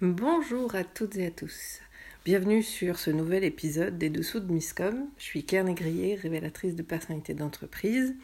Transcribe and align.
Bonjour 0.00 0.76
à 0.76 0.84
toutes 0.84 1.16
et 1.16 1.26
à 1.26 1.30
tous. 1.32 1.80
Bienvenue 2.24 2.62
sur 2.62 3.00
ce 3.00 3.10
nouvel 3.10 3.42
épisode 3.42 3.98
des 3.98 4.10
Dessous 4.10 4.38
de 4.38 4.52
Miscom. 4.52 5.08
Je 5.18 5.24
suis 5.24 5.42
Claire 5.42 5.64
Négrier, 5.64 6.14
révélatrice 6.14 6.76
de 6.76 6.82
personnalité 6.82 7.34
d'entreprise, 7.34 8.14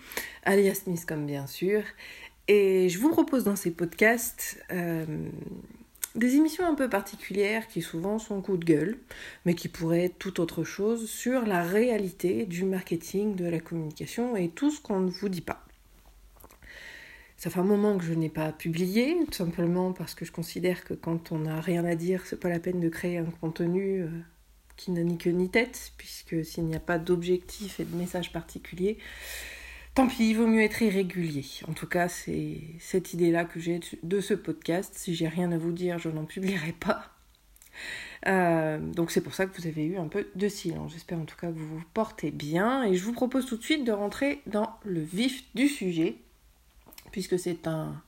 alias 0.45 0.83
Miscom 0.87 1.27
bien 1.27 1.49
sûr. 1.49 1.83
Et 2.47 2.89
je 2.89 3.01
vous 3.01 3.11
propose 3.11 3.43
dans 3.43 3.57
ces 3.57 3.73
podcasts 3.73 4.63
euh, 4.71 5.05
des 6.15 6.37
émissions 6.37 6.65
un 6.65 6.77
peu 6.77 6.89
particulières 6.89 7.66
qui 7.66 7.82
souvent 7.82 8.20
sont 8.20 8.41
coup 8.41 8.56
de 8.56 8.64
gueule, 8.64 8.96
mais 9.45 9.54
qui 9.54 9.66
pourraient 9.66 10.04
être 10.04 10.18
tout 10.18 10.41
autre 10.41 10.62
chose 10.62 11.11
sur 11.11 11.45
la 11.45 11.64
réalité 11.64 12.46
du 12.46 12.62
marketing, 12.62 13.34
de 13.34 13.46
la 13.46 13.59
communication 13.59 14.36
et 14.36 14.48
tout 14.48 14.70
ce 14.70 14.80
qu'on 14.80 15.00
ne 15.00 15.11
vous 15.11 15.29
dit 15.29 15.41
pas. 15.41 15.64
Ça 17.37 17.51
fait 17.51 17.61
un 17.61 17.64
moment 17.64 17.98
que 17.98 18.05
je 18.05 18.14
n'ai 18.14 18.29
pas 18.29 18.53
publié, 18.53 19.16
tout 19.27 19.32
simplement 19.34 19.93
parce 19.93 20.14
que 20.14 20.25
je 20.25 20.33
considère 20.33 20.84
que 20.84 20.95
quand 20.95 21.33
on 21.33 21.41
n'a 21.41 21.61
rien 21.61 21.84
à 21.84 21.95
dire, 21.95 22.23
c'est 22.27 22.39
pas 22.39 22.48
la 22.48 22.61
peine 22.61 22.80
de 22.80 22.88
créer 22.88 23.19
un 23.19 23.30
contenu 23.41 24.02
euh, 24.02 24.09
qui 24.77 24.93
n'a 24.93 25.02
ni 25.02 25.19
queue 25.19 25.30
ni 25.30 25.48
tête, 25.48 25.93
puisque 25.98 26.45
s'il 26.45 26.65
n'y 26.65 26.77
a 26.77 26.80
pas 26.80 26.98
d'objectif 26.98 27.80
et 27.80 27.84
de 27.84 27.97
message 27.97 28.33
particulier, 28.33 28.98
tant 29.95 30.07
pis, 30.07 30.30
il 30.30 30.34
vaut 30.34 30.47
mieux 30.47 30.62
être 30.62 30.80
irrégulier. 30.80 31.45
En 31.69 31.73
tout 31.73 31.88
cas, 31.88 32.09
c'est 32.09 32.60
cette 32.79 33.12
idée-là 33.12 33.45
que 33.45 33.60
j'ai 33.60 33.80
de 34.02 34.21
ce 34.21 34.35
podcast. 34.35 34.95
Si 34.96 35.15
j'ai 35.15 35.29
rien 35.29 35.52
à 35.52 35.59
vous 35.59 35.73
dire, 35.73 35.98
je 35.98 36.09
n'en 36.09 36.24
publierai 36.24 36.73
pas. 36.73 37.10
Euh, 38.27 38.79
donc 38.79 39.10
c'est 39.10 39.21
pour 39.21 39.35
ça 39.35 39.46
que 39.46 39.60
vous 39.60 39.66
avez 39.66 39.85
eu 39.85 39.96
un 39.96 40.09
peu 40.09 40.29
de 40.35 40.48
silence. 40.48 40.93
J'espère 40.93 41.19
en 41.19 41.24
tout 41.24 41.37
cas 41.37 41.48
que 41.48 41.59
vous 41.59 41.79
vous 41.79 41.85
portez 41.93 42.30
bien 42.30 42.85
et 42.85 42.95
je 42.95 43.05
vous 43.05 43.12
propose 43.12 43.46
tout 43.46 43.57
de 43.57 43.62
suite 43.62 43.85
de 43.85 43.93
rentrer 43.93 44.41
dans 44.46 44.71
le 44.85 45.01
vif 45.01 45.45
du 45.55 45.69
sujet 45.69 46.16
puisque 47.13 47.39
c'est 47.39 47.67
un, 47.67 48.03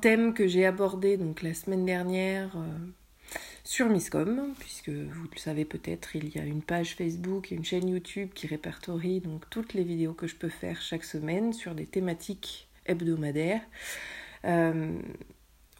thème 0.00 0.34
que 0.34 0.46
j'ai 0.46 0.66
abordé 0.66 1.16
donc 1.16 1.42
la 1.42 1.54
semaine 1.54 1.84
dernière 1.84 2.56
euh, 2.56 3.38
sur 3.64 3.88
Miscom, 3.88 4.54
puisque 4.58 4.88
vous 4.88 5.28
le 5.32 5.38
savez 5.38 5.64
peut-être, 5.64 6.16
il 6.16 6.34
y 6.34 6.38
a 6.38 6.44
une 6.44 6.62
page 6.62 6.94
Facebook 6.96 7.52
et 7.52 7.54
une 7.54 7.64
chaîne 7.64 7.88
YouTube 7.88 8.30
qui 8.34 8.46
répertorie 8.46 9.20
donc 9.20 9.48
toutes 9.50 9.74
les 9.74 9.84
vidéos 9.84 10.12
que 10.12 10.26
je 10.26 10.36
peux 10.36 10.48
faire 10.48 10.80
chaque 10.80 11.04
semaine 11.04 11.52
sur 11.52 11.74
des 11.74 11.86
thématiques 11.86 12.68
hebdomadaires. 12.86 13.62
Euh, 14.44 14.98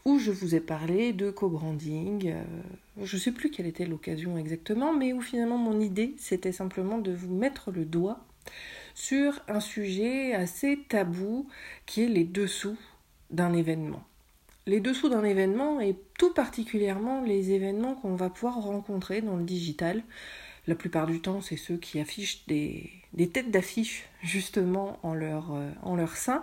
où 0.06 0.20
je 0.20 0.30
vous 0.30 0.54
ai 0.54 0.60
parlé 0.60 1.12
de 1.12 1.30
co-branding. 1.30 2.28
Euh, 2.28 2.42
je 3.02 3.16
ne 3.16 3.20
sais 3.20 3.32
plus 3.32 3.50
quelle 3.50 3.66
était 3.66 3.84
l'occasion 3.84 4.38
exactement, 4.38 4.94
mais 4.94 5.12
où 5.12 5.20
finalement 5.20 5.58
mon 5.58 5.80
idée 5.80 6.14
c'était 6.16 6.52
simplement 6.52 6.98
de 6.98 7.12
vous 7.12 7.34
mettre 7.34 7.72
le 7.72 7.84
doigt 7.84 8.24
sur 8.96 9.40
un 9.46 9.60
sujet 9.60 10.32
assez 10.32 10.80
tabou 10.88 11.46
qui 11.84 12.02
est 12.02 12.08
les 12.08 12.24
dessous 12.24 12.78
d'un 13.30 13.52
événement. 13.52 14.02
Les 14.66 14.80
dessous 14.80 15.10
d'un 15.10 15.22
événement 15.22 15.80
et 15.80 15.96
tout 16.18 16.32
particulièrement 16.32 17.20
les 17.20 17.52
événements 17.52 17.94
qu'on 17.94 18.16
va 18.16 18.30
pouvoir 18.30 18.54
rencontrer 18.54 19.20
dans 19.20 19.36
le 19.36 19.44
digital. 19.44 20.02
La 20.66 20.74
plupart 20.74 21.06
du 21.06 21.20
temps, 21.20 21.42
c'est 21.42 21.58
ceux 21.58 21.76
qui 21.76 22.00
affichent 22.00 22.46
des, 22.46 22.90
têtes 23.32 23.50
d'affiche 23.50 24.08
justement 24.22 24.98
en 25.02 25.12
leur, 25.12 25.52
euh, 25.52 26.06
sein 26.14 26.42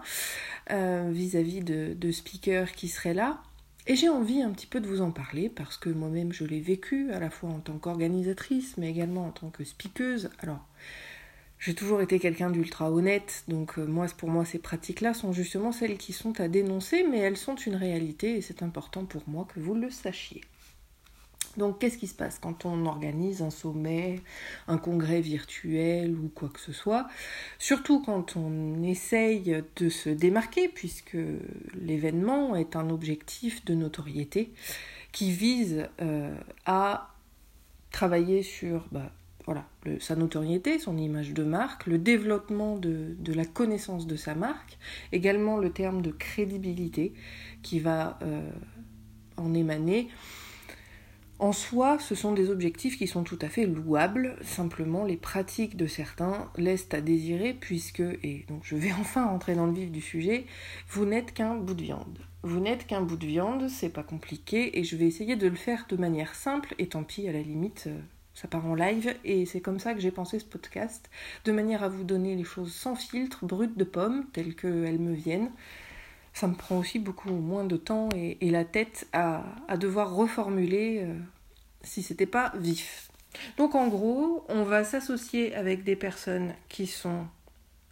euh, 0.69 1.09
vis-à-vis 1.11 1.61
de, 1.61 1.95
de 1.97 2.11
speakers 2.11 2.71
qui 2.73 2.88
seraient 2.88 3.15
là. 3.15 3.41
Et 3.88 3.95
j'ai 3.95 4.09
envie 4.09 4.43
un 4.43 4.51
petit 4.51 4.67
peu 4.67 4.79
de 4.79 4.88
vous 4.88 5.01
en 5.01 5.11
parler 5.11 5.49
parce 5.49 5.75
que 5.75 5.89
moi-même 5.89 6.31
je 6.31 6.45
l'ai 6.45 6.61
vécu 6.61 7.11
à 7.11 7.19
la 7.19 7.31
fois 7.31 7.49
en 7.49 7.59
tant 7.59 7.79
qu'organisatrice 7.79 8.77
mais 8.77 8.91
également 8.91 9.25
en 9.25 9.31
tant 9.31 9.49
que 9.49 9.63
speakeuse. 9.63 10.29
Alors, 10.39 10.65
j'ai 11.64 11.75
toujours 11.75 12.02
été 12.02 12.19
quelqu'un 12.19 12.50
d'ultra 12.50 12.92
honnête, 12.92 13.45
donc 13.47 13.80
euh, 13.80 13.86
moi, 13.86 14.08
pour 14.17 14.28
moi, 14.28 14.44
ces 14.44 14.59
pratiques-là 14.59 15.14
sont 15.14 15.31
justement 15.31 15.72
celles 15.72 15.97
qui 15.97 16.11
sont 16.11 16.42
à 16.42 16.50
dénoncer, 16.50 17.06
mais 17.09 17.19
elles 17.19 17.38
sont 17.38 17.56
une 17.56 17.75
réalité 17.75 18.36
et 18.36 18.42
c'est 18.42 18.64
important 18.64 19.06
pour 19.06 19.23
moi 19.28 19.47
que 19.53 19.61
vous 19.61 19.73
le 19.73 19.89
sachiez. 19.89 20.41
Donc 21.56 21.80
qu'est-ce 21.80 21.97
qui 21.97 22.08
se 22.08 22.16
passe 22.16 22.38
quand 22.38 22.66
on 22.66 22.86
organise 22.86 23.41
un 23.41 23.50
sommet, 23.50 24.19
un 24.67 24.78
congrès 24.78 25.22
virtuel 25.22 26.16
ou 26.16 26.28
quoi 26.36 26.50
que 26.50 26.59
ce 26.59 26.73
soit? 26.73 27.08
Surtout 27.59 28.02
quand 28.02 28.35
on 28.35 28.84
essaye 28.84 29.63
de 29.78 29.88
se 29.88 30.09
démarquer, 30.09 30.68
puisque 30.68 31.18
l'événement 31.75 32.57
est 32.57 32.75
un 32.75 32.90
objectif 32.90 33.63
de 33.63 33.73
notoriété 33.73 34.52
qui 35.13 35.31
vise 35.31 35.88
euh, 36.02 36.35
à 36.66 37.13
travailler 37.91 38.44
sur 38.44 38.85
bah, 38.91 39.13
voilà, 39.45 39.65
sa 39.99 40.15
notoriété, 40.15 40.79
son 40.79 40.97
image 40.97 41.33
de 41.33 41.43
marque, 41.43 41.87
le 41.87 41.97
développement 41.97 42.77
de, 42.77 43.15
la 43.33 43.45
connaissance 43.45 44.07
de 44.07 44.15
sa 44.15 44.35
marque, 44.35 44.77
également 45.11 45.57
le 45.57 45.71
terme 45.71 46.01
de 46.01 46.11
crédibilité 46.11 47.13
qui 47.61 47.79
va 47.79 48.17
euh, 48.21 48.49
en 49.37 49.53
émaner. 49.53 50.07
En 51.39 51.51
soi, 51.51 51.97
ce 51.99 52.15
sont 52.15 52.31
des 52.31 52.49
objectifs 52.49 52.97
qui 52.97 53.07
sont 53.07 53.23
tout 53.23 53.39
à 53.41 53.49
fait 53.49 53.65
louables, 53.65 54.37
simplement 54.43 55.03
les 55.03 55.17
pratiques 55.17 55.75
de 55.75 55.87
certains 55.87 56.49
laissent 56.55 56.87
à 56.93 57.01
désirer 57.01 57.53
puisque, 57.53 57.99
et 57.99 58.45
donc 58.47 58.61
je 58.63 58.75
vais 58.77 58.91
enfin 59.01 59.25
rentrer 59.25 59.55
dans 59.55 59.65
le 59.65 59.73
vif 59.73 59.91
du 59.91 60.01
sujet, 60.01 60.45
vous 60.87 61.05
n'êtes 61.05 61.33
qu'un 61.33 61.55
bout 61.55 61.73
de 61.73 61.83
viande. 61.83 62.19
Vous 62.43 62.59
n'êtes 62.59 62.87
qu'un 62.87 63.01
bout 63.01 63.17
de 63.17 63.25
viande, 63.25 63.67
c'est 63.69 63.89
pas 63.89 64.03
compliqué, 64.03 64.77
et 64.77 64.83
je 64.83 64.95
vais 64.95 65.05
essayer 65.05 65.35
de 65.35 65.47
le 65.47 65.55
faire 65.55 65.85
de 65.89 65.97
manière 65.97 66.35
simple, 66.35 66.75
et 66.77 66.87
tant 66.87 67.03
pis, 67.03 67.27
à 67.27 67.31
la 67.31 67.41
limite, 67.41 67.85
euh, 67.87 67.99
ça 68.33 68.47
part 68.47 68.66
en 68.66 68.75
live 68.75 69.16
et 69.23 69.45
c'est 69.45 69.61
comme 69.61 69.79
ça 69.79 69.94
que 69.94 69.99
j'ai 69.99 70.11
pensé 70.11 70.39
ce 70.39 70.45
podcast, 70.45 71.09
de 71.45 71.51
manière 71.51 71.83
à 71.83 71.89
vous 71.89 72.03
donner 72.03 72.35
les 72.35 72.44
choses 72.44 72.73
sans 72.73 72.95
filtre, 72.95 73.45
brutes 73.45 73.77
de 73.77 73.83
pommes, 73.83 74.25
telles 74.33 74.55
qu'elles 74.55 74.99
me 74.99 75.13
viennent. 75.13 75.51
Ça 76.33 76.47
me 76.47 76.55
prend 76.55 76.79
aussi 76.79 76.97
beaucoup 76.97 77.29
moins 77.29 77.63
de 77.63 77.77
temps 77.77 78.09
et, 78.16 78.49
la 78.49 78.66
tête 78.66 79.07
à, 79.13 79.43
devoir 79.77 80.16
reformuler 80.16 81.03
euh, 81.03 81.13
si 81.83 82.01
c'était 82.01 82.25
pas 82.25 82.51
vif. 82.55 83.11
Donc 83.57 83.75
en 83.75 83.88
gros, 83.88 84.45
on 84.49 84.63
va 84.63 84.83
s'associer 84.83 85.53
avec 85.53 85.83
des 85.83 85.95
personnes 85.95 86.53
qui 86.69 86.88
sont 86.88 87.27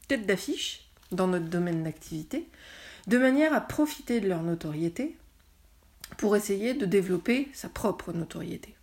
tête 0.07 0.25
d'affiche 0.25 0.89
dans 1.11 1.27
notre 1.27 1.45
domaine 1.45 1.83
d'activité, 1.83 2.47
de 3.07 3.17
manière 3.17 3.53
à 3.53 3.61
profiter 3.61 4.21
de 4.21 4.27
leur 4.27 4.41
notoriété 4.41 5.17
pour 6.17 6.35
essayer 6.35 6.73
de 6.73 6.85
développer 6.85 7.47
sa 7.53 7.69
propre 7.69 8.11
notoriété. 8.11 8.75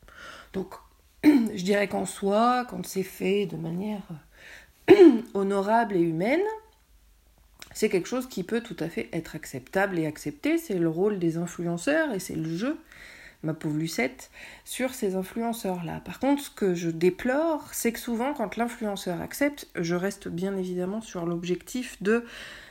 Donc 0.52 0.74
je 1.24 1.64
dirais 1.64 1.88
qu'en 1.88 2.06
soi, 2.06 2.66
quand 2.70 2.86
c'est 2.86 3.02
fait 3.02 3.46
de 3.46 3.56
manière 3.56 4.02
honorable 5.34 5.96
et 5.96 6.00
humaine, 6.00 6.40
c'est 7.72 7.88
quelque 7.88 8.08
chose 8.08 8.28
qui 8.28 8.42
peut 8.42 8.60
tout 8.60 8.76
à 8.80 8.88
fait 8.88 9.08
être 9.12 9.36
acceptable 9.36 9.98
et 9.98 10.06
accepté. 10.06 10.58
C'est 10.58 10.78
le 10.78 10.88
rôle 10.88 11.18
des 11.18 11.36
influenceurs 11.36 12.12
et 12.12 12.18
c'est 12.18 12.34
le 12.34 12.56
jeu, 12.56 12.76
ma 13.42 13.54
pauvre 13.54 13.76
Lucette, 13.76 14.30
sur 14.64 14.94
ces 14.94 15.14
influenceurs-là. 15.14 16.00
Par 16.04 16.18
contre, 16.18 16.42
ce 16.42 16.50
que 16.50 16.74
je 16.74 16.90
déplore, 16.90 17.68
c'est 17.72 17.92
que 17.92 18.00
souvent, 18.00 18.34
quand 18.34 18.56
l'influenceur 18.56 19.20
accepte, 19.20 19.68
je 19.76 19.94
reste 19.94 20.28
bien 20.28 20.56
évidemment 20.56 21.00
sur 21.00 21.26
l'objectif 21.26 22.02
de 22.02 22.24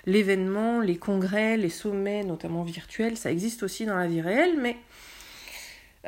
l'événement, 0.05 0.79
les 0.79 0.97
congrès, 0.97 1.57
les 1.57 1.69
sommets, 1.69 2.23
notamment 2.23 2.63
virtuels. 2.63 3.17
Ça 3.17 3.31
existe 3.31 3.63
aussi 3.63 3.85
dans 3.85 3.97
la 3.97 4.07
vie 4.07 4.21
réelle, 4.21 4.57
mais 4.59 4.77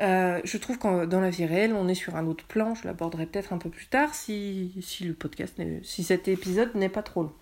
euh, 0.00 0.40
je 0.44 0.56
trouve 0.56 0.78
que 0.78 1.04
dans 1.04 1.20
la 1.20 1.30
vie 1.30 1.44
réelle, 1.44 1.74
on 1.74 1.88
est 1.88 1.94
sur 1.94 2.16
un 2.16 2.26
autre 2.26 2.44
plan. 2.44 2.74
Je 2.74 2.86
l'aborderai 2.86 3.26
peut-être 3.26 3.52
un 3.52 3.58
peu 3.58 3.70
plus 3.70 3.86
tard 3.86 4.14
si, 4.14 4.72
si 4.82 5.04
le 5.04 5.14
podcast, 5.14 5.60
si 5.82 6.02
cet 6.02 6.28
épisode 6.28 6.74
n'est 6.74 6.88
pas 6.88 7.02
trop 7.02 7.24
long. 7.24 7.32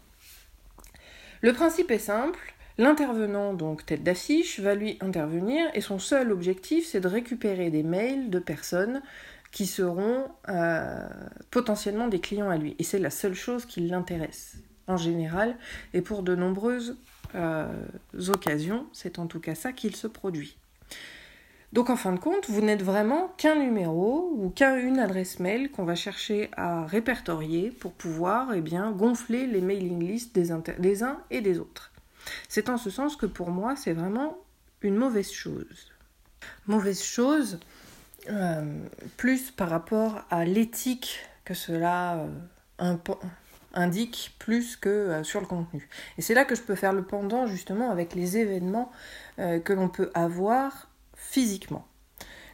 Le 1.41 1.53
principe 1.53 1.91
est 1.91 1.99
simple. 1.99 2.55
L'intervenant, 2.79 3.55
donc 3.55 3.85
tête 3.87 4.05
d'affiche, 4.05 4.61
va 4.61 4.75
lui 4.75 4.99
intervenir 5.01 5.69
et 5.75 5.81
son 5.81 5.99
seul 5.99 6.31
objectif, 6.31 6.87
c'est 6.87 7.01
de 7.01 7.09
récupérer 7.09 7.71
des 7.71 7.83
mails 7.83 8.31
de 8.31 8.39
personnes 8.39 9.03
qui 9.51 9.67
seront 9.67 10.29
euh, 10.49 11.09
potentiellement 11.51 12.07
des 12.07 12.21
clients 12.21 12.51
à 12.51 12.57
lui. 12.57 12.77
Et 12.79 12.85
c'est 12.85 13.01
la 13.01 13.11
seule 13.11 13.35
chose 13.35 13.67
qui 13.67 13.81
l'intéresse 13.81 14.59
en 14.87 14.97
général. 14.97 15.57
Et 15.93 16.03
pour 16.03 16.23
de 16.23 16.35
nombreuses 16.35 16.97
euh, 17.35 17.69
occasions, 18.29 18.87
c'est 18.93 19.19
en 19.19 19.27
tout 19.27 19.41
cas 19.41 19.55
ça 19.55 19.73
qu'il 19.73 19.97
se 19.97 20.07
produit. 20.07 20.57
Donc 21.73 21.91
en 21.91 21.97
fin 21.97 22.13
de 22.13 22.19
compte, 22.19 22.49
vous 22.49 22.63
n'êtes 22.63 22.83
vraiment 22.83 23.29
qu'un 23.37 23.57
numéro 23.57 24.33
ou 24.35 24.49
qu'une 24.49 24.99
adresse 24.99 25.39
mail 25.39 25.71
qu'on 25.71 25.85
va 25.85 25.95
chercher 25.95 26.51
à 26.57 26.87
répertorier 26.87 27.71
pour 27.71 27.93
pouvoir 27.93 28.55
eh 28.55 28.63
bien, 28.63 28.91
gonfler 28.91 29.47
les 29.47 29.61
mailing 29.61 30.03
lists 30.03 30.35
des, 30.35 30.51
uns 31.03 31.19
et 31.31 31.41
des 31.43 31.59
autres. 31.59 31.93
C'est 32.49 32.71
en 32.71 32.79
ce 32.79 32.89
sens 32.89 33.17
que 33.17 33.27
pour 33.27 33.51
moi, 33.51 33.77
c'est 33.77 33.93
vraiment 33.93 34.39
une 34.81 34.97
mauvaise 34.97 35.31
chose. 35.31 35.93
Mauvaise 36.67 37.03
chose, 37.03 37.59
euh, 38.31 38.81
plus 39.19 39.51
par 39.51 39.69
rapport 39.69 40.23
à 40.31 40.47
l'éthique 40.47 41.21
que 41.45 41.55
cela 41.55 42.27
euh, 42.81 42.97
indique, 43.75 44.37
plus 44.39 44.77
que 44.77 44.89
euh, 44.89 45.23
sur 45.23 45.41
le 45.41 45.47
contenu. 45.47 45.87
Et 46.17 46.23
c'est 46.23 46.35
là 46.35 46.47
que 46.47 46.55
je 46.55 46.63
peux 46.63 46.75
faire 46.75 46.95
le 46.95 47.03
pendant 47.03 47.47
justement 47.47 47.91
avec 47.91 48.15
les 48.15 48.39
événements 48.39 48.91
que 49.37 49.73
l'on 49.73 49.89
peut 49.89 50.11
avoir 50.15 50.88
physiquement. 51.29 51.87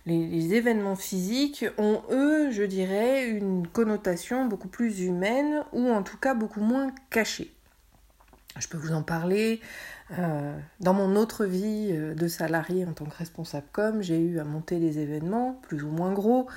Les, 0.06 0.52
événements 0.54 0.96
physiques 0.96 1.64
ont, 1.78 2.02
eux, 2.10 2.50
je 2.50 2.62
dirais, 2.62 3.26
une 3.26 3.66
connotation 3.66 4.44
beaucoup 4.46 4.68
plus 4.68 5.00
humaine 5.00 5.64
ou 5.72 5.88
en 5.88 6.02
tout 6.02 6.18
cas 6.18 6.34
beaucoup 6.34 6.60
moins 6.60 6.92
cachée. 7.08 7.54
Je 8.58 8.68
peux 8.68 8.76
vous 8.76 8.92
en 8.92 9.02
parler. 9.02 9.60
Euh, 10.18 10.58
dans 10.80 10.92
mon 10.92 11.16
autre 11.16 11.46
vie 11.46 11.88
euh, 11.90 12.14
de 12.14 12.28
salarié 12.28 12.84
en 12.84 12.92
tant 12.92 13.06
que 13.06 13.16
responsable 13.16 13.66
com, 13.72 14.02
j'ai 14.02 14.18
eu 14.18 14.38
à 14.38 14.44
monter 14.44 14.78
des 14.78 14.98
événements 14.98 15.58
plus 15.62 15.82
ou 15.82 15.88
moins 15.88 16.12
gros. 16.12 16.48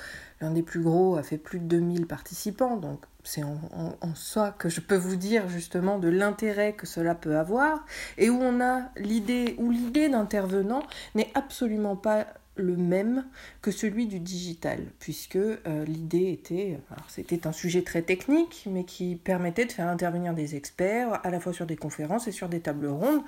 L'un 0.42 0.50
des 0.50 0.62
plus 0.62 0.82
gros 0.82 1.16
a 1.16 1.22
fait 1.22 1.38
plus 1.38 1.58
de 1.58 1.64
2000 1.64 2.06
participants, 2.06 2.76
donc 2.76 3.00
c'est 3.28 3.42
en, 3.42 4.14
soi 4.14 4.52
que 4.52 4.70
je 4.70 4.80
peux 4.80 4.96
vous 4.96 5.16
dire 5.16 5.50
justement 5.50 5.98
de 5.98 6.08
l'intérêt 6.08 6.72
que 6.72 6.86
cela 6.86 7.14
peut 7.14 7.36
avoir 7.36 7.84
et 8.16 8.30
où 8.30 8.40
on 8.40 8.62
a 8.62 8.90
l'idée, 8.96 9.54
où 9.58 9.70
l'idée 9.70 10.08
d'intervenant 10.08 10.82
n'est 11.14 11.30
absolument 11.34 11.94
pas 11.94 12.26
le 12.56 12.74
même 12.74 13.26
que 13.60 13.70
celui 13.70 14.06
du 14.06 14.18
digital, 14.18 14.80
puisque 14.98 15.36
euh, 15.36 15.84
l'idée 15.84 16.32
était, 16.32 16.80
c'était 17.06 17.46
un 17.46 17.52
sujet 17.52 17.82
très 17.82 18.00
technique, 18.00 18.66
mais 18.68 18.84
qui 18.84 19.16
permettait 19.16 19.66
de 19.66 19.72
faire 19.72 19.88
intervenir 19.88 20.32
des 20.32 20.56
experts 20.56 21.20
à 21.22 21.28
la 21.28 21.38
fois 21.38 21.52
sur 21.52 21.66
des 21.66 21.76
conférences 21.76 22.28
et 22.28 22.32
sur 22.32 22.48
des 22.48 22.60
tables 22.60 22.88
rondes, 22.88 23.20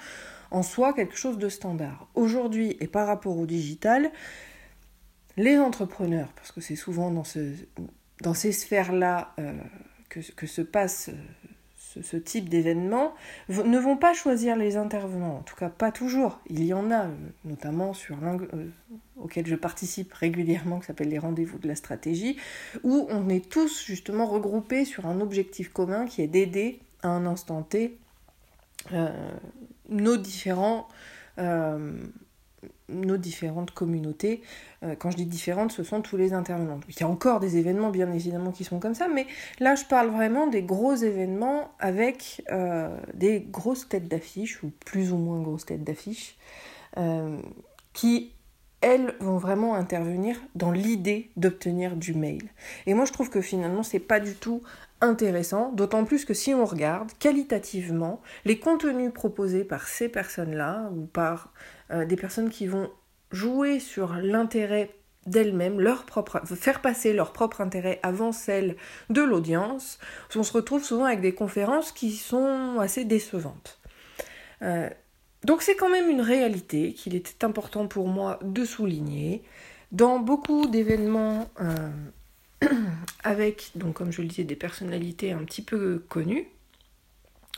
en 0.50 0.62
soi 0.62 0.94
quelque 0.94 1.17
chose 1.17 1.37
de 1.37 1.50
standard. 1.50 2.08
Aujourd'hui, 2.14 2.75
et 2.81 2.88
par 2.88 3.06
rapport 3.06 3.37
au 3.37 3.44
digital, 3.44 4.11
les 5.37 5.58
entrepreneurs, 5.58 6.32
parce 6.37 6.52
que 6.52 6.62
c'est 6.62 6.75
souvent 6.75 7.11
dans 7.11 8.35
ces 8.35 8.52
sphères-là 8.52 9.35
euh, 9.38 9.52
que, 10.10 10.46
se 10.46 10.60
passe 10.60 11.08
euh, 11.08 12.02
ce, 12.02 12.16
type 12.16 12.48
d'événement 12.48 13.14
ne 13.48 13.78
vont 13.78 13.96
pas 13.96 14.12
choisir 14.12 14.56
les 14.56 14.76
intervenants, 14.76 15.38
en 15.38 15.42
tout 15.42 15.56
cas 15.56 15.68
pas 15.68 15.92
toujours. 15.92 16.40
Il 16.48 16.64
y 16.64 16.74
en 16.74 16.90
a, 16.90 17.06
euh, 17.06 17.14
notamment 17.44 17.94
sur 17.94 18.20
l'un 18.20 18.38
euh, 18.38 18.68
auquel 19.16 19.46
je 19.46 19.54
participe 19.54 20.12
régulièrement, 20.12 20.80
qui 20.80 20.86
s'appelle 20.86 21.08
les 21.08 21.18
rendez-vous 21.18 21.58
de 21.58 21.68
la 21.68 21.76
stratégie, 21.76 22.36
où 22.82 23.06
on 23.10 23.28
est 23.28 23.48
tous 23.48 23.84
justement 23.84 24.26
regroupés 24.26 24.84
sur 24.84 25.06
un 25.06 25.20
objectif 25.20 25.72
commun 25.72 26.06
qui 26.06 26.22
est 26.22 26.28
d'aider 26.28 26.80
à 27.02 27.08
un 27.08 27.26
instant 27.26 27.62
T 27.62 27.96
nos 29.88 30.16
différents 30.16 30.88
nos 32.90 33.16
différentes 33.16 33.70
communautés. 33.70 34.42
Euh, 34.82 34.94
quand 34.98 35.10
je 35.10 35.16
dis 35.16 35.26
différentes, 35.26 35.72
ce 35.72 35.82
sont 35.82 36.00
tous 36.00 36.16
les 36.16 36.32
intervenants. 36.32 36.81
Il 36.88 36.98
y 36.98 37.02
a 37.02 37.08
encore 37.08 37.40
des 37.40 37.56
événements, 37.56 37.90
bien 37.90 38.10
évidemment, 38.12 38.52
qui 38.52 38.64
sont 38.64 38.78
comme 38.78 38.94
ça, 38.94 39.08
mais 39.08 39.26
là, 39.58 39.75
je 39.75 39.84
parle 39.84 40.08
vraiment 40.08 40.46
des 40.46 40.62
gros 40.62 40.94
événements 40.94 41.70
avec 41.78 42.42
euh, 42.50 42.96
des 43.14 43.40
grosses 43.40 43.88
têtes 43.88 44.08
d'affiche, 44.08 44.62
ou 44.62 44.70
plus 44.84 45.12
ou 45.12 45.16
moins 45.16 45.40
grosses 45.40 45.66
têtes 45.66 45.84
d'affiche, 45.84 46.37
euh, 46.96 47.38
qui, 47.92 48.32
elles, 48.81 49.14
vont 49.20 49.37
vraiment 49.37 49.75
intervenir 49.75 50.37
dans 50.54 50.70
l'idée 50.70 51.31
d'obtenir 51.37 51.96
du 51.96 52.14
mail. 52.14 52.42
Et 52.87 52.94
moi, 52.94 53.04
je 53.04 53.12
trouve 53.12 53.31
que 53.31 53.40
finalement, 53.40 53.82
c'est 53.82 53.98
pas 53.98 54.20
du 54.20 54.34
tout 54.34 54.62
intéressant, 55.00 55.72
d'autant 55.72 56.04
plus 56.04 56.25
que 56.25 56.34
si 56.34 56.54
on 56.54 56.64
regarde 56.64 57.10
qualitativement 57.19 58.20
les 58.44 58.58
contenus 58.58 59.12
proposés 59.12 59.64
par 59.64 59.88
ces 59.88 60.08
personnes-là 60.08 60.90
ou 60.94 61.06
par 61.06 61.52
euh, 61.92 62.04
des 62.04 62.16
personnes 62.16 62.50
qui 62.50 62.66
vont 62.66 62.90
jouer 63.32 63.81
sur 63.81 64.14
l'intérêt 64.14 64.90
d'elles-mêmes, 65.26 65.81
leur 65.81 66.04
propre, 66.04 66.40
faire 66.46 66.81
passer 66.81 67.12
leur 67.12 67.32
propre 67.32 67.60
intérêt 67.60 67.98
avant 68.02 68.32
celle 68.32 68.76
de 69.10 69.22
l'audience, 69.22 69.98
on 70.34 70.42
se 70.42 70.52
retrouve 70.52 70.84
souvent 70.84 71.04
avec 71.04 71.20
des 71.20 71.34
conférences 71.34 71.92
qui 71.92 72.12
sont 72.12 72.78
assez 72.78 73.04
décevantes. 73.04 73.81
Euh, 74.62 74.88
donc 75.44 75.62
c'est 75.62 75.75
quand 75.75 75.88
même 75.88 76.08
une 76.08 76.20
réalité 76.20 76.92
qu'il 76.94 77.14
était 77.14 77.44
important 77.44 77.87
pour 77.87 78.08
moi 78.08 78.38
de 78.42 78.64
souligner. 78.64 79.42
Dans 79.92 80.20
beaucoup 80.20 80.66
d'événements 80.69 81.50
euh, 81.60 81.90
avec, 83.25 83.72
donc 83.75 83.94
comme 83.94 84.12
je 84.12 84.22
le 84.22 84.28
disais, 84.28 84.44
des 84.44 84.56
personnalités 84.56 85.32
un 85.32 85.44
petit 85.44 85.62
peu 85.62 86.04
connues, 86.08 86.46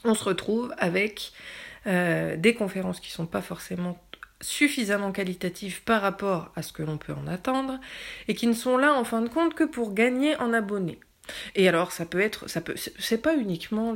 on 0.05 0.15
se 0.15 0.25
retrouve 0.25 0.75
avec 0.79 1.33
des 1.85 2.55
conférences 2.57 3.01
qui 3.01 3.09
ne 3.09 3.15
sont 3.15 3.27
pas 3.27 3.43
forcément 3.43 3.99
suffisamment 4.43 5.13
qualitatifs 5.13 5.83
par 5.85 6.03
rapport 6.03 6.53
à 6.57 6.63
ce 6.63 6.73
que 6.73 6.83
l'on 6.83 6.99
peut 6.99 7.15
en 7.15 7.27
attendre 7.27 7.81
et 8.29 8.35
qui 8.35 8.47
ne 8.47 8.53
sont 8.53 8.77
là 8.77 8.93
en 8.93 9.05
fin 9.05 9.23
de 9.23 9.29
compte 9.29 9.55
que 9.55 9.65
pour 9.65 9.95
gagner 9.95 10.37
en 10.37 10.53
abonnés. 10.53 11.01
Et 11.55 11.69
alors 11.69 11.93
ça 11.93 12.05
peut 12.05 12.21
être, 12.21 12.49
ça 12.49 12.61
peut, 12.61 12.75
c'est 12.77 13.23
pas 13.23 13.37
uniquement 13.37 13.95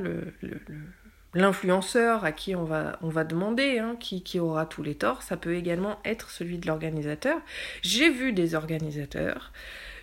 l'influenceur 1.35 2.25
à 2.25 2.33
qui 2.33 2.55
on 2.55 2.65
va, 2.65 2.99
on 3.03 3.09
va 3.09 3.25
demander, 3.25 3.79
hein, 3.79 3.97
qui, 3.99 4.23
qui 4.23 4.39
aura 4.39 4.65
tous 4.65 4.83
les 4.83 4.95
torts, 4.95 5.23
ça 5.23 5.37
peut 5.37 5.55
également 5.55 5.99
être 6.05 6.31
celui 6.31 6.59
de 6.59 6.67
l'organisateur. 6.67 7.41
J'ai 7.83 8.11
vu 8.11 8.33
des 8.33 8.55
organisateurs 8.55 9.53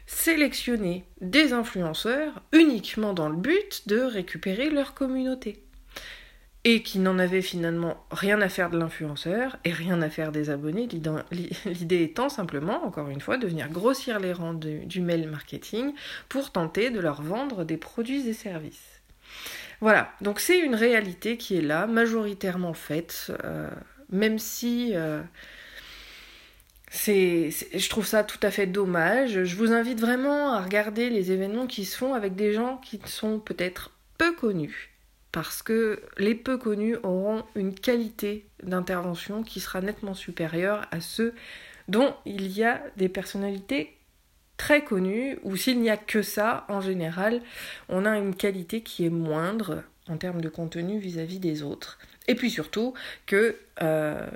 sélectionner 0.06 1.06
des 1.22 1.54
influenceurs 1.54 2.42
uniquement 2.52 3.14
dans 3.14 3.30
le 3.30 3.38
but 3.38 3.88
de 3.88 4.02
récupérer 4.02 4.70
leur 4.70 4.94
communauté 4.94 5.63
et 6.66 6.82
qui 6.82 7.00
n'en 7.00 7.20
avait 7.20 7.42
finalement 7.42 8.06
rien 8.10 8.40
à 8.42 8.48
faire 8.48 8.70
de 8.70 8.78
l'influenceur 8.78 9.58
et 9.66 9.72
rien 9.74 10.02
à 10.02 10.10
faire 10.10 10.32
des 10.32 10.50
abonnés, 10.50 10.88
l'idée 11.66 12.04
étant 12.04 12.30
simplement, 12.30 12.86
encore 12.86 13.10
une 13.10 13.20
fois, 13.20 13.38
de 13.38 13.48
venir 13.48 13.70
grossir 13.70 14.20
les 14.20 14.32
rangs 14.32 14.54
du 14.54 15.02
mail 15.02 15.30
marketing 15.30 15.94
pour 16.30 16.52
tenter 16.52 16.90
de 16.90 17.00
leur 17.00 17.22
vendre 17.22 17.66
des 17.66 17.78
produits 17.78 18.28
et 18.28 18.34
services. 18.34 19.02
Voilà, 19.82 20.14
donc 20.22 20.40
c'est 20.40 20.60
une 20.60 20.76
réalité 20.76 21.36
qui 21.36 21.58
est 21.58 21.62
là, 21.62 21.88
majoritairement 21.88 22.74
faite, 22.74 23.34
euh, 23.44 23.70
même 24.10 24.40
si 24.40 24.92
euh, 24.94 25.22
c'est, 26.90 27.50
je 27.50 27.90
trouve 27.90 28.06
ça 28.06 28.24
tout 28.24 28.40
à 28.42 28.52
fait 28.52 28.68
dommage. 28.68 29.44
Je 29.44 29.56
vous 29.58 29.74
invite 29.74 30.00
vraiment 30.00 30.54
à 30.54 30.62
regarder 30.62 31.10
les 31.10 31.34
événements 31.34 31.68
qui 31.68 31.84
se 31.84 31.98
font 31.98 32.14
avec 32.14 32.36
des 32.36 32.54
gens 32.54 32.78
qui 32.78 33.02
sont 33.06 33.40
peut-être 33.40 33.92
peu 34.18 34.34
connus 34.34 34.93
parce 35.34 35.64
que 35.64 36.00
les 36.18 36.36
peu 36.36 36.58
connus 36.58 36.96
auront 37.04 37.44
une 37.56 37.74
qualité 37.74 38.46
d'intervention 38.62 39.44
qui 39.44 39.60
sera 39.60 39.82
nettement 39.82 40.14
supérieure 40.14 40.86
à 40.92 41.02
ceux 41.02 41.34
dont 41.90 42.16
il 42.26 42.48
y 42.48 42.64
a 42.64 42.82
des 42.96 43.10
personnalités 43.10 43.98
très 44.58 44.84
connues, 44.84 45.40
ou 45.44 45.58
s'il 45.58 45.82
n'y 45.82 45.90
a 45.90 45.98
que 45.98 46.22
ça, 46.22 46.66
en 46.70 46.80
général, 46.80 47.42
on 47.90 48.06
a 48.06 48.18
une 48.18 48.36
qualité 48.36 48.82
qui 48.82 49.06
est 49.06 49.10
moindre 49.10 49.84
en 50.08 50.18
termes 50.18 50.40
de 50.40 50.50
contenu 50.50 51.00
vis-à-vis 51.00 51.40
des 51.40 51.64
autres. 51.64 51.98
Et 52.28 52.36
puis 52.36 52.52
surtout 52.52 52.94
que 53.26 53.58
euh, 53.82 54.28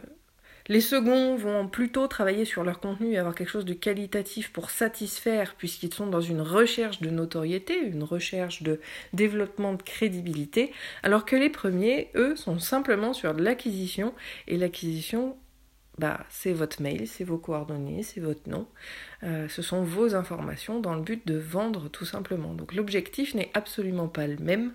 les 0.68 0.82
seconds 0.82 1.36
vont 1.36 1.68
plutôt 1.68 2.08
travailler 2.08 2.46
sur 2.46 2.64
leur 2.64 2.80
contenu 2.80 3.14
et 3.14 3.18
avoir 3.18 3.36
quelque 3.36 3.50
chose 3.50 3.66
de 3.66 3.74
qualitatif 3.74 4.52
pour 4.52 4.70
satisfaire, 4.70 5.56
puisqu'ils 5.58 5.94
sont 5.94 6.08
dans 6.08 6.22
une 6.22 6.42
recherche 6.42 7.02
de 7.02 7.10
notoriété, 7.10 7.80
une 7.80 8.04
recherche 8.04 8.64
de 8.64 8.80
développement 9.14 9.74
de 9.74 9.82
crédibilité, 9.82 10.74
alors 11.04 11.26
que 11.26 11.36
les 11.36 11.50
premiers, 11.50 12.10
eux, 12.16 12.36
sont 12.36 12.60
simplement 12.60 13.14
sur 13.14 13.34
l'acquisition, 13.34 14.14
et 14.48 14.58
l'acquisition, 14.58 15.38
bah, 15.98 16.26
c'est 16.30 16.54
votre 16.54 16.82
mail, 16.82 17.08
c'est 17.08 17.24
vos 17.24 17.38
coordonnées, 17.38 18.04
c'est 18.04 18.20
votre 18.20 18.48
nom, 18.50 18.68
euh, 19.24 19.48
ce 19.48 19.62
sont 19.62 19.84
vos 19.84 20.16
informations 20.16 20.80
dans 20.80 20.96
le 20.96 21.02
but 21.02 21.26
de 21.26 21.38
vendre 21.38 21.90
tout 21.90 22.06
simplement. 22.06 22.54
Donc 22.54 22.74
l'objectif 22.74 23.34
n'est 23.34 23.52
absolument 23.54 24.08
pas 24.08 24.28
le 24.28 24.38
même, 24.38 24.74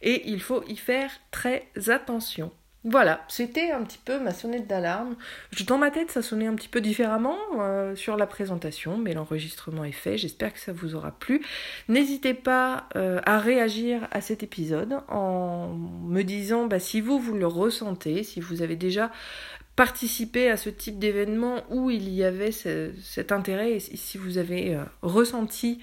et 0.00 0.22
il 0.30 0.40
faut 0.40 0.62
y 0.68 0.76
faire 0.76 1.10
très 1.30 1.68
attention. 1.88 2.52
Voilà, 2.84 3.24
c'était 3.28 3.70
un 3.70 3.82
petit 3.84 4.00
peu 4.04 4.18
ma 4.18 4.32
sonnette 4.32 4.66
d'alarme. 4.66 5.14
Dans 5.68 5.78
ma 5.78 5.92
tête, 5.92 6.10
ça 6.10 6.20
sonnait 6.20 6.48
un 6.48 6.56
petit 6.56 6.68
peu 6.68 6.80
différemment 6.80 7.38
euh, 7.60 7.94
sur 7.94 8.16
la 8.16 8.26
présentation, 8.26 8.98
mais 8.98 9.14
l'enregistrement 9.14 9.84
est 9.84 9.92
fait. 9.92 10.18
J'espère 10.18 10.52
que 10.52 10.58
ça 10.58 10.72
vous 10.72 10.96
aura 10.96 11.12
plu. 11.12 11.42
N'hésitez 11.88 12.34
pas 12.34 12.88
euh, 12.96 13.20
à 13.24 13.38
réagir 13.38 14.08
à 14.10 14.20
cet 14.20 14.42
épisode 14.42 14.98
en 15.08 15.68
me 15.68 16.22
disant 16.22 16.66
bah, 16.66 16.80
si 16.80 17.00
vous, 17.00 17.20
vous 17.20 17.34
le 17.34 17.46
ressentez, 17.46 18.24
si 18.24 18.40
vous 18.40 18.62
avez 18.62 18.74
déjà 18.74 19.12
participé 19.76 20.50
à 20.50 20.56
ce 20.56 20.68
type 20.68 20.98
d'événement 20.98 21.62
où 21.70 21.88
il 21.88 22.08
y 22.08 22.24
avait 22.24 22.50
cet 22.50 23.30
intérêt 23.30 23.74
et 23.74 23.80
si 23.80 24.18
vous 24.18 24.38
avez 24.38 24.74
euh, 24.74 24.82
ressenti 25.02 25.80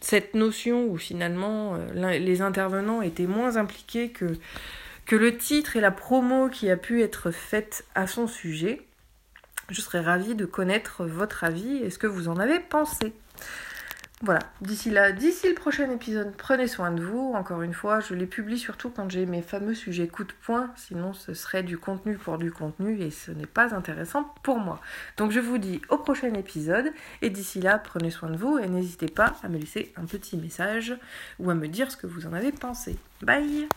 cette 0.00 0.32
notion 0.32 0.86
où 0.86 0.96
finalement 0.96 1.76
les 1.92 2.40
intervenants 2.40 3.02
étaient 3.02 3.26
moins 3.26 3.58
impliqués 3.58 4.08
que 4.08 4.38
que 5.08 5.16
le 5.16 5.38
titre 5.38 5.76
et 5.76 5.80
la 5.80 5.90
promo 5.90 6.50
qui 6.50 6.70
a 6.70 6.76
pu 6.76 7.02
être 7.02 7.30
faite 7.30 7.86
à 7.94 8.06
son 8.06 8.26
sujet. 8.26 8.82
Je 9.70 9.80
serais 9.80 10.00
ravie 10.00 10.34
de 10.34 10.44
connaître 10.44 11.06
votre 11.06 11.44
avis 11.44 11.78
et 11.78 11.88
ce 11.88 11.98
que 11.98 12.06
vous 12.06 12.28
en 12.28 12.38
avez 12.38 12.60
pensé. 12.60 13.14
Voilà, 14.20 14.40
d'ici 14.60 14.90
là, 14.90 15.12
d'ici 15.12 15.48
le 15.48 15.54
prochain 15.54 15.90
épisode, 15.90 16.34
prenez 16.36 16.66
soin 16.66 16.90
de 16.90 17.02
vous. 17.02 17.32
Encore 17.34 17.62
une 17.62 17.72
fois, 17.72 18.00
je 18.00 18.14
les 18.14 18.26
publie 18.26 18.58
surtout 18.58 18.90
quand 18.90 19.08
j'ai 19.08 19.24
mes 19.24 19.40
fameux 19.40 19.74
sujets 19.74 20.08
coup 20.08 20.24
de 20.24 20.32
poing, 20.42 20.70
sinon 20.76 21.14
ce 21.14 21.32
serait 21.32 21.62
du 21.62 21.78
contenu 21.78 22.16
pour 22.16 22.36
du 22.36 22.52
contenu 22.52 23.00
et 23.00 23.10
ce 23.10 23.30
n'est 23.30 23.46
pas 23.46 23.74
intéressant 23.74 24.34
pour 24.42 24.58
moi. 24.58 24.78
Donc 25.16 25.30
je 25.30 25.40
vous 25.40 25.56
dis 25.56 25.80
au 25.88 25.96
prochain 25.96 26.34
épisode 26.34 26.92
et 27.22 27.30
d'ici 27.30 27.62
là, 27.62 27.78
prenez 27.78 28.10
soin 28.10 28.28
de 28.28 28.36
vous 28.36 28.58
et 28.58 28.68
n'hésitez 28.68 29.08
pas 29.08 29.36
à 29.42 29.48
me 29.48 29.56
laisser 29.56 29.90
un 29.96 30.04
petit 30.04 30.36
message 30.36 30.94
ou 31.38 31.48
à 31.48 31.54
me 31.54 31.68
dire 31.68 31.90
ce 31.90 31.96
que 31.96 32.06
vous 32.06 32.26
en 32.26 32.34
avez 32.34 32.52
pensé. 32.52 32.98
Bye 33.22 33.68